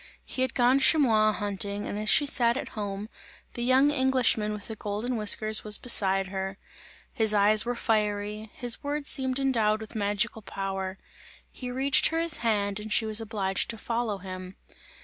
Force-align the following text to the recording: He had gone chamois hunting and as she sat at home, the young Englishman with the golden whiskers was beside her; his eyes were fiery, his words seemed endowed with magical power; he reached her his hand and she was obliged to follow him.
He 0.25 0.41
had 0.41 0.55
gone 0.55 0.79
chamois 0.79 1.31
hunting 1.31 1.85
and 1.85 1.99
as 1.99 2.09
she 2.09 2.25
sat 2.25 2.57
at 2.57 2.69
home, 2.69 3.07
the 3.53 3.61
young 3.63 3.91
Englishman 3.91 4.51
with 4.51 4.67
the 4.67 4.75
golden 4.75 5.15
whiskers 5.15 5.63
was 5.63 5.77
beside 5.77 6.29
her; 6.29 6.57
his 7.13 7.35
eyes 7.35 7.65
were 7.65 7.75
fiery, 7.75 8.49
his 8.55 8.83
words 8.83 9.11
seemed 9.11 9.39
endowed 9.39 9.79
with 9.79 9.93
magical 9.93 10.41
power; 10.41 10.97
he 11.51 11.69
reached 11.69 12.07
her 12.07 12.19
his 12.19 12.37
hand 12.37 12.79
and 12.79 12.91
she 12.91 13.05
was 13.05 13.21
obliged 13.21 13.69
to 13.69 13.77
follow 13.77 14.17
him. 14.17 14.55